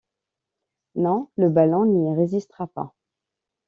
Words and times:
Non! 0.95 1.29
le 1.37 1.47
ballon 1.51 1.85
n’y 1.85 2.15
résisterait 2.17 2.65
pas. 2.65 2.95